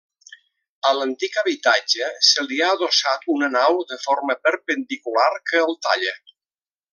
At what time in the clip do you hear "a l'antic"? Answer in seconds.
0.91-1.35